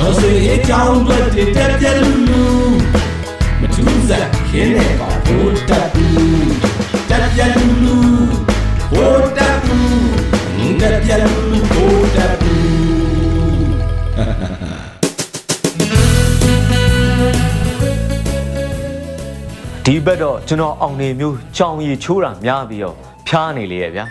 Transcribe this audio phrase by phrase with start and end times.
[0.00, 1.18] တော်ဆွေအကြောင်းတွေ
[1.56, 2.44] တက်ပြက်လူလူ
[3.60, 6.50] မထူးစားခင်းနေပါဘိုးတက်ဘူး
[7.10, 7.96] တက်ပြက်လူလူ
[8.92, 12.60] ဘိုးတက်ဘူးတက်ပြက်လူလူဘိုးတက်ဘူး
[19.84, 22.96] ဒီဘက်တော့ကျွန်တော်အောင်နေမျိုးကြောင်ရီချိုးတာများပြီးတော့
[23.26, 24.04] ဖျားနေလေရဲ့ဗျာ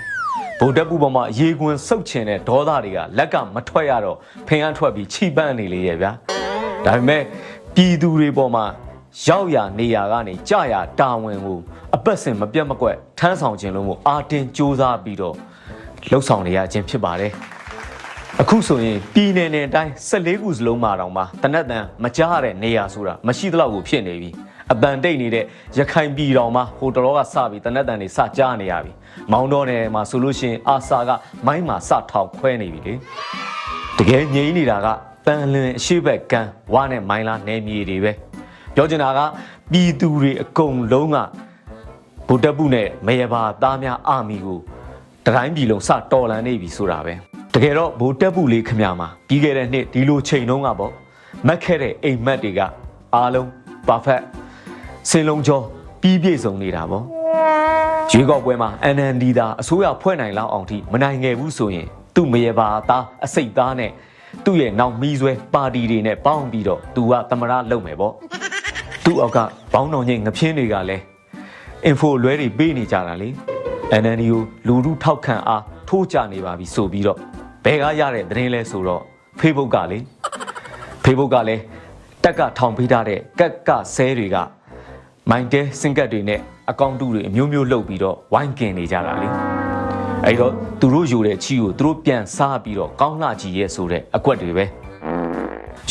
[0.61, 4.17] ဗုဒ္ဓပူပေါ်မှာရေကွင်စုပ်ချင်တဲ့ဒေါသတွေကလက်ကမထွက်ရတော့
[4.47, 6.11] ဖင်အားထွက်ပြီးခြိပန့်နေလေရဲ့ဗျာ
[6.85, 7.21] ဒါပေမဲ့
[7.75, 8.65] ပြည်သူတွေပေါ်မှာ
[9.25, 11.59] ရောက်ရနေရကနေကြာရတာဝန်ကို
[11.95, 15.35] အပတ်စဉ်မပြတ်မကွက်ထမ်းဆောင်ခြင်းလို့မို့အာတင်စ조사ပြီးတော့
[16.09, 17.31] လှုပ်ဆောင်နေရခြင်းဖြစ်ပါတယ်
[18.41, 24.29] အခုဆိုရင်ပြည်နယ်နယ်တိုင်း14ခုစလုံးမှာတောင်မှတနက်တန်မကြားရတဲ့နေရာဆိုတာမရှိသလောက်ကိုဖြစ်နေပြီ
[24.73, 25.45] အပန်တိတ်နေတဲ့
[25.77, 28.91] ရခိုင်ပြည်တော်မှာဟိုတလောကစပြီးတနက်တန်တွေစကြားနေရပြီ
[29.31, 31.09] မောင်းတော့နယ်မှာဆိုလို့ရှိရင်အာစာက
[31.47, 32.93] မိုင်းမှာစထောက်ခွဲနေပြီလေ
[33.97, 34.87] တကယ်ငြိမ်းနေတာက
[35.25, 38.11] ပန်လင်အရှိဘက်ကန်းဝါနဲ့မိုင်းလားနယ်မြေတွေပဲ
[38.75, 39.19] ပြောချင်တာက
[39.71, 41.17] ပြည်သူတွေအကုန်လုံးက
[42.27, 44.59] ဗုဒ္ဓပုနဲ့မယဘာသားများအာမီကို
[45.25, 47.13] တတိုင်းပြည်လုံးစတော်လန်နေပြီဆိုတာပဲ
[47.53, 50.93] တကယ်တော့ဗိုလ်တက်ပုလေးခမမှာပြီးခဲ့တဲ့နှစ်ဒီလိုချိန်တုန်းကပေါ့
[51.47, 52.59] မက်ခဲ့တဲ့အိမ်မက်တွေက
[53.15, 53.47] အားလုံး
[53.87, 54.38] perfect
[55.07, 55.63] စင်လုံးကျော်
[56.01, 57.05] ပြီးပြည့်စုံနေတာပေါ့
[58.11, 63.91] ရွေးကောက်ပွဲမှာ NND သာအစိုးရဖွဲ့နိုင်လောက်အောင်ထိမနိုင်ငယ်ဘူးဆိုရင်သူ့မရေပါသားအစိတ်သားနဲ့
[64.45, 68.13] သူ့ရဲ့နောက်မီးဆွဲပါတီတွေနဲ့ပေါင်းပြီးတော့သူကသမရလုပ်မယ်ပေါ့
[69.05, 69.37] သူ့အောက်က
[69.73, 71.03] ဘောင်းတော်ညင်ငပြင်းတွေကလည်း
[71.89, 73.29] info လွဲတွေပေးနေကြတာလေ
[74.01, 77.17] NND ကိုလူလူထောက်ခံအားထိုးကြနေပါပြီဆိုပြီးတော့
[77.65, 79.03] ဘယ်ကရတဲ့သတင်းလဲဆိုတော့
[79.39, 79.99] Facebook ကလေ
[81.03, 81.63] Facebook ကလည်း
[82.23, 84.37] တက်ကထောင်ပေးထားတဲ့ကက်ကဆဲတွေက
[85.31, 86.39] မိုင်းတဲစင်ကတ်တွေနဲ့
[86.71, 89.27] အကောင့်တူတွေအမျိုးမျိုးလုပ်ပြီးတော့ဝိုင်းကင်နေကြတာလေ
[90.25, 94.65] အဲ့တော့သူတို့ယူတဲ့ချီကိုသူတို့ပြန်စားပြီးတော့ကောင်းလှကြီးရဲ့ဆိုတဲ့အကွက်တွေပဲ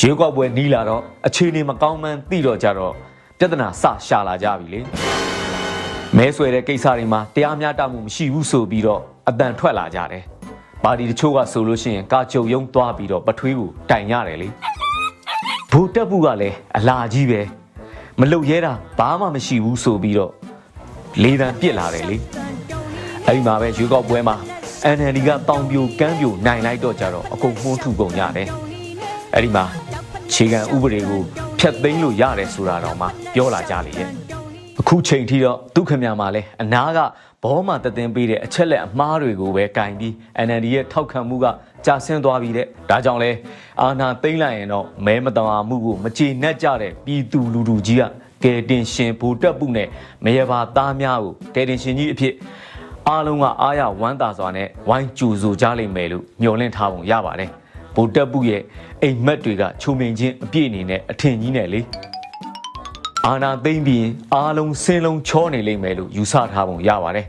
[0.00, 2.92] ရေကောက်ပွဲနီးလာတော့အခြေအနေမကောင်းမှန်းသိတော့ကြတော့
[3.38, 4.80] ပြဿနာစရှာလာကြပြီလေ
[6.16, 10.22] မဲဆွဲတဲ့ကိစ္စတွေမှာတရားမျှတမှုမရှိဘူးဆိုပြီးတော့အတန်ထွက်လာကြတယ်
[10.84, 14.48] ပါတီတချို့ကဆိုလို့ရှိရင်ကာကြုံယုံသွားပြီးတော့ပထွေးကိုတိုင်ရတယ်လေ
[15.70, 17.40] ဘိုးတက်ဘူးကလည်းအလာကြီးပဲ
[18.20, 20.32] မလုတ်ရဲတာဘာမှမရှိဘူးဆိုပြီးတော့
[21.22, 22.16] လေးတန်းပြစ်လာတယ်လေ
[23.26, 24.36] အဲ့ဒီမှာပဲရွေးကောက်ပွဲမှာ
[24.96, 28.48] NLD ကတောင်ပြိုကမ်းပြိုနိုင်လိုက်တော့ကြတော့အကုန်မှုန်းထုကုန်ရတယ်
[29.34, 29.64] အဲ့ဒီမှာ
[30.32, 31.22] ခြေခံဥပဒေကို
[31.58, 34.08] ဖျက်သိမ်းလို့ရတယ်ဆိုတာတော့မှပြောလာကြလေရဲ့
[34.80, 36.98] အခုချိန်ထိတော့ဒုက္ခမြမှာလဲအနာက
[37.42, 40.12] ဘောမှာတည်တင်ပေးတဲ့အချက်လက်အမှားတွေကိုပဲကင်ပြီး
[40.46, 41.46] NLD ရဲ့ထောက်ခံမှုက
[41.86, 43.30] ကြာဆင်းသွားပြီတဲ့ဒါကြောင့်လဲ
[43.82, 48.04] အာနာသိမ့်လိုက်ရင်တော့မဲမတမာမှုကိုမကြေနပ်ကြတဲ့ပြည်သူလူထုကြီးက
[48.44, 49.88] ကယ်တင်ရှင်ဘူတက်ပုနဲ့
[50.24, 52.34] မရပါသားများကိုကယ်တင်ရှင်ကြီးအဖြစ်
[53.08, 57.50] အားလုံးကအားရဝမ်းသာစွာနဲ့ဝိုင်းကြိုဆိုကြလိမ့်မယ်လို့မျှော်လင့်ထားပုံရပါတယ်
[57.94, 58.62] ဘူတက်ပုရဲ့
[59.02, 61.80] အိမ်မက်တွေကချုံမြင်ချင်းအပြည့်အနေနဲ့အထင်ကြီးနဲ့လေ
[63.26, 67.26] အာနာသိမ့်ပြီးအားလုံးစင်းလုံးချောနေလိမ့်မယ်လို့ယူဆထားပုံရပါတယ်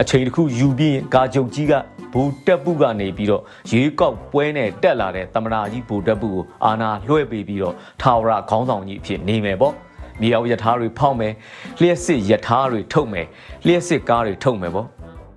[0.00, 1.72] အချိန်တစ်ခုယူပြီးကာကြုတ်ကြီးက
[2.12, 3.42] ဘူတက်ပုကနေပြီးတော့
[3.72, 9.74] ရေကောက်ပွဲနဲ့တက်လာတဲ့သမနာကြီးဘူတက်ပုကိုအာနာလွှဲပေးပြီးတော့ထာဝရခေါင်းဆောင်ကြီးအဖြစ်နေမယ်ပေါ့
[10.20, 11.32] မြေအောင်ယထာတွေဖောက်မယ်
[11.80, 13.26] လျှက်စစ်ယထာတွေထုတ်မယ်
[13.66, 14.86] လျှက်စစ်ကားတွေထုတ်မယ်ပေါ့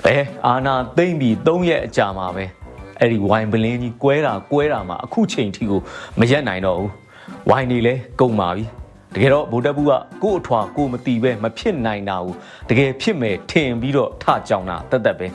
[0.03, 2.45] ဘယ်အာနာသိမ့်ပြီး၃ရက်အကြာမှာပဲ
[2.99, 5.81] အဲ့ဒီဝိုင်ပလင်းကြီးကွဲတာကွဲတာမှာအခုချိန်ထိကို
[6.19, 6.91] မရက်နိုင်တော့ဘူး
[7.49, 8.65] ဝိုင်နေလဲကုန်ပါပြီ
[9.15, 9.91] တကယ်တော့ဗိုလ်တပ်ဘူးက
[10.23, 12.35] ကို့အထွာကိုမတီးပဲမဖြစ်နိုင်တာဘူး
[12.69, 15.27] တကယ်ဖြစ်မယ်ထင်ပြီးတော့ထကြောင်တာတက်တက်ပဲ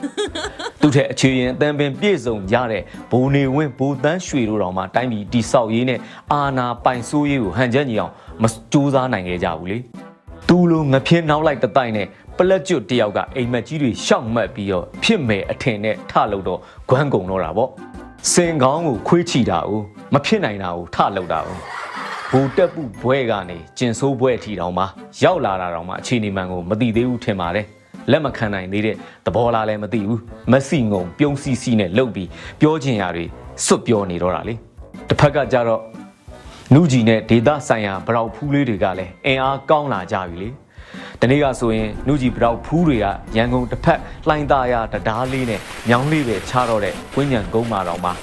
[0.81, 5.99] သူ့ထက်အခြေရင်အတန်ပင်ပြည့်စုံရတဲ့ဘိုးနေဝင်းဘိုးတန်းရွှေတို့တော်မှာတိုင်းပြည်တိဆောက်ရေးနဲ့
[6.31, 9.77] အာနာပိုင်ဆိုးရေးကိုဟန်ချက်ညီအောင်မစူးစမ်းနိုင်ခဲ့ကြဘူးလေ
[10.47, 16.59] သူလိုငဖြစ်နောက်လိုက်တတိုက်နဲ့ပလက်ကျွတ်တယောက်ကအိမ်မက်ကြီးတွေရှောက်မှတ်ပြီးတော့ဖြစ်မယ်အထင်နဲ့ထလို့တော့
[16.89, 17.69] ဂွမ်းကုံတော့တာပေါ့
[18.31, 19.79] စင်ကောင်းကိုခွေးချီတာကို
[20.13, 21.57] မဖြစ်နိုင်တာကိုထလောက်တာကို
[22.33, 24.85] ဘူတက်ပုဘွဲကနေကျင်ဆိုးဘွဲထီတောင်မှ
[25.23, 27.65] ရောက်လာတာတောင်မှအခြေအနေမှန်ကိုမသိသေးဘူးထင်ပါတယ်
[28.11, 30.21] လက်မခံနိုင်သေးတဲ့သဘောလားလည်းမသိဘူး
[30.51, 32.29] မက်ဆီငုံပြုံးစီစီနဲ့လှုပ်ပြီး
[32.61, 33.25] ပြောချင်ရတွေ
[33.65, 34.53] စွတ်ပြောနေတော့တာလေ
[35.07, 35.81] တစ်ဖက်ကကြတော့
[36.73, 40.49] နူဂျီနဲ့ဒေတာဆိုင်ရာဗရောက်ဖူးလေးတွေကလည်းအင်အားကောင်းလာကြပြီလေ
[41.19, 43.05] ဒီနေ့ကဆိုရင်နူဂျီဗရောက်ဖူးတွေက
[43.37, 48.13] ရန်ကုန်တစ်ဖက်လှိုင်းသားရတရားလေးနဲ့ညောင်းလေးပဲချတော့တဲ့ဝင်းညံကုန်းမာတော်မှာ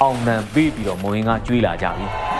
[0.00, 2.37] အောင်နံပေးပြီးတော့မဝင်ကကျွေးလာကြပြီ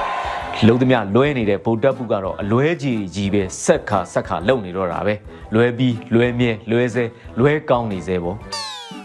[0.66, 5.14] လုံးသမျှလွဲနေတဲ့ဗုဒ္ဓပုကတော့အလွဲကြီးကြီးပဲဆက်ခါဆက်ခါလုံနေတော့တာပဲ
[5.54, 7.04] လွဲပြီးလွဲမြဲလွဲစဲ
[7.38, 8.36] လွဲကောင်းနေစဲပေါ့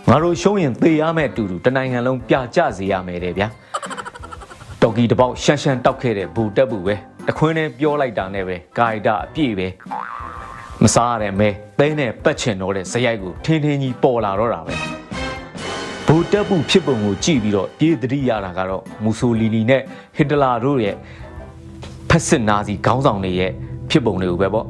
[0.10, 3.48] ငါတို့ရှုံးရင်သေရမယ့်အတူတူတနိုင်ငံလုံးပြကြစေရမယ်တဲ့ဗျာ
[4.82, 6.96] တော်ကီတပေါက်ရှန်ရှန်တောက်ခဲ့တဲ့ဘူတက်ဘူးပဲ
[7.28, 9.68] တခွင်းနဲ့ပြောလိုက်တာနဲ့ပဲကာယတာအပြည့်ပဲ
[10.84, 11.50] မစားရတဲ့မဲ
[11.80, 14.74] သိန်းနဲ့ပတ်ချင်တော့တဲ့ဇယိုက်ကိုထင်းထင်းကြီးပေါ်လာတော့တာပဲ
[16.08, 19.82] ဘူတက်ဘူးဖြစ်ပုံကိုကြည့်ပြီးတော့ပြေးသတိရတာကတော့မူဆိုလီနီနဲ့
[20.18, 20.96] ဟစ်တလာတို့ရဲ့
[22.18, 23.52] က်စစ်နာစီခေါင်းဆောင်တွေရဲ့
[23.90, 24.68] ဖြစ်ပုံတွေကိုပဲပေါ့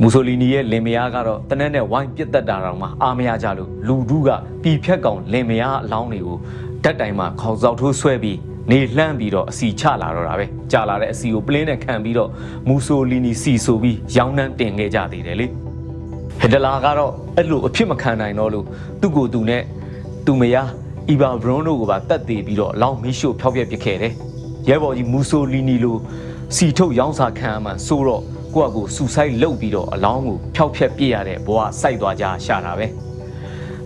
[0.00, 4.28] မူဆိုလီနီရဲ့လင်မယားကတော့တနက်နဲ့ဝိုင်းပစ်တက်တာတော့မှအားမရကြလို့လူဒုက
[4.62, 6.36] ပြည်ဖြတ်ကောင်လင်မယားအလောင်းတွေကို
[6.84, 8.38] ဓာတ်တိုင်မှာခေါင်းစောက်ထိုးဆွဲပြီး
[8.70, 12.30] နေလှမ်းပြီးတော့အစီချလာတော့တာပဲကြာလာတဲ့အစီကိုပလင်းနဲ့ခံပြီးတော့
[12.68, 15.46] မူဆိုလီနီစီဆိုပြီးရောင်းနှန်းတင်ခဲ့ကြသေးတယ်လေ
[16.40, 18.66] ဟက်ဒလာကတော့အဲ့လိုအဖြစ်မခံနိုင်တော့လို့
[19.00, 19.62] သူ့ကိုယ်သူနဲ့
[20.26, 20.68] သူမယား
[21.10, 24.12] အီဗာဘရွန်တို့ကိုပါတတ်သေးပြီးတော့အလောင်းမီးရှို့ဖျောက်ပြက်ပစ်ခဲ့တယ်
[24.68, 25.96] ရဲဘော်ကြီးမူဆိုလီနီလို
[26.54, 28.22] စီထုတ်ရောင်းစာခံအမှန်ဆိုတော့
[28.54, 32.86] ကိုယ့်အကိုစူဆိုင်လုတ်ပြီးတော့အလောင်းကိုဖျောက်ဖျက်ပြစ်ရတဲ့ဘဝစိုက်သွားကြရှာတာပဲ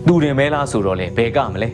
[0.07, 1.69] သူတင်မဲလားဆိုတော့လေဘယ်ကမလဲ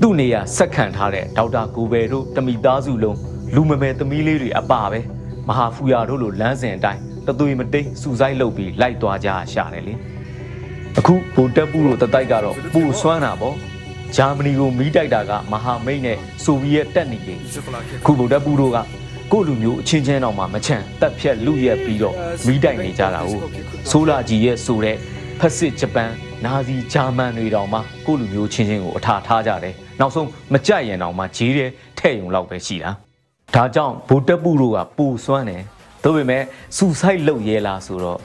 [0.00, 3.18] သူ့နေရာဆက်ခံထားတဲ့ဒေါက်တာကိုဘယ်တို့တမိသားစုလုံး
[3.54, 5.00] လူမမယ်သမီးလေးတွေအပါပဲ
[5.48, 9.94] မဟာဖူယာတို့လိုလမ်းစဉ်အတိုင်းတသွေမတိတ်စူဆိုင်လုတ်ပြီးလိုက်သွားကြရှာတယ်လေ
[10.98, 13.56] အခုဗိုလ်တပ်ပူတို့တတိုက်ကတော့ပူဆွမ်းတာပေါ့
[14.16, 17.34] ဂျာမနီကိုမီးတိုက်တာကမဟာမိတ်နဲ့ဆိုဗီယက်တပ်နေလေ
[18.04, 18.78] ခုဗိုလ်တပ်ပူတို့က
[19.32, 22.14] ကိုယ့်လူမျိုးအချင်းချင်းတော့မှမချမ်းတက်ဖြက်လူရက်ပြီးတော့
[22.46, 23.40] မီးတိုက်နေကြတာဟုတ်
[23.90, 24.96] ဆိုလာကြီးရဲ့ဆိုတဲ့
[25.40, 26.10] ဖက်စစ်ဂျပန်
[26.44, 32.90] နာဇီဂျာမန်တွေတောင်မှကိုယ့်လူမျိုးချင်းချင်းကိုအထာထားကြတယ်နောက်ဆုံးမကြိုက်ရင်တောင်မှဂျေးတဲ့ထဲ့ယုံလောက်ပဲရှိတာ
[33.54, 35.62] ဒါကြောင့်ဗိုလ်တပ်ပူတို့ကပူဆွမ်းတယ်
[36.02, 36.42] ဒါပေမဲ့
[36.76, 38.18] စူဆိုင်လုတ်ရဲလားဆိုတော့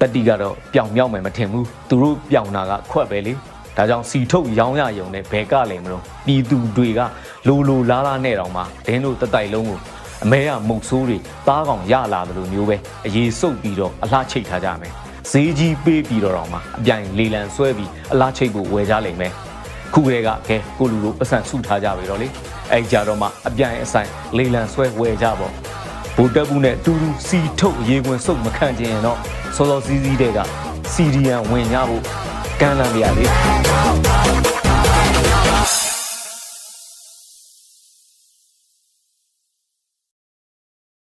[0.00, 3.32] တတိကတော့ပျောင်မြောက်မယ်မထင်ဘူးသူတို့ပျောင်တာကခွက်ပဲလေ
[3.76, 7.00] ဒါကြောင့်စီထုတ်ရောင်းရယုံနဲ့ဘဲကလည်းမလို့ပြည်သူတွေက
[7.48, 9.78] လိုလိုလားလားနဲ့တောင်မှဒင်းတို့တတိုက်လုံးကို
[10.24, 12.76] အမဲရမုတ်ဆိုးတွေသားကောင်ရလာတယ်လို့မျိုးပဲ
[13.06, 14.92] အရေးစုပ်ပြီးတော့အလှချိတ်ထားကြမယ်
[15.30, 19.32] ဈေးကြီးပေးပြီးတော့တောင်မှအပြိုင်လေလံဆွဲပြီးအလှချိတ်ကိုဝယ်ကြလိမ့်မယ်
[19.94, 22.28] ခုကလေးကကဲကိုလူလိုအဆန်ဆုထားကြပြီတော့လေ
[22.72, 25.52] အဲ့ကြတော့မှအပြိုင်အဆိုင်လေလံဆွဲဝယ်ကြပေါ့
[26.16, 29.18] ဗိုလ်တပ်ဘူးနဲ့တူတူစီထုတ်ရေခွင်စုပ်မခံကျင်ရင်တော့
[29.56, 30.38] စောစောစီးစီးတဲ့က
[30.92, 32.02] စီရီယန်ဝင်ကြဖို့
[32.60, 33.24] ကမ်းလှမ်းပြရလေ